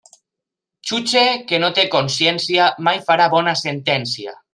Jutge 0.91 1.21
que 1.51 1.59
no 1.63 1.69
té 1.79 1.85
consciència, 1.95 2.71
mai 2.89 3.03
farà 3.11 3.29
bona 3.35 3.55
sentència. 3.61 4.35